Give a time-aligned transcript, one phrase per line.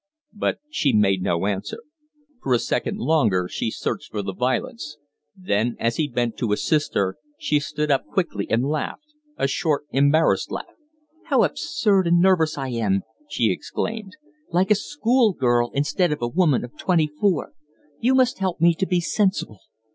[0.33, 1.77] But she made no answer.
[2.41, 4.97] For a second longer she searched for the violets;
[5.35, 9.85] then, as he bent to assist her, she stood up quickly and laughed a short,
[9.91, 10.73] embarrassed laugh.
[11.25, 14.13] "How absurd and nervous I am!" she exclaimed.
[14.49, 17.53] "Like a schoolgirl instead of a woman of twenty four.
[17.99, 19.59] You must help me to be sensible."